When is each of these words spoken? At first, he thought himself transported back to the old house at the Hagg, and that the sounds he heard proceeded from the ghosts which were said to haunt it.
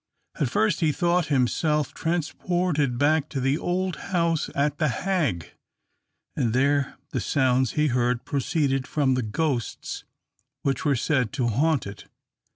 At 0.39 0.49
first, 0.49 0.79
he 0.79 0.91
thought 0.91 1.27
himself 1.27 1.93
transported 1.93 2.97
back 2.97 3.29
to 3.29 3.39
the 3.39 3.59
old 3.59 3.97
house 3.97 4.49
at 4.55 4.79
the 4.79 4.87
Hagg, 4.87 5.53
and 6.35 6.53
that 6.53 6.97
the 7.11 7.19
sounds 7.19 7.73
he 7.73 7.85
heard 7.89 8.25
proceeded 8.25 8.87
from 8.87 9.13
the 9.13 9.21
ghosts 9.21 10.03
which 10.63 10.83
were 10.85 10.95
said 10.95 11.31
to 11.33 11.49
haunt 11.49 11.85
it. 11.85 12.05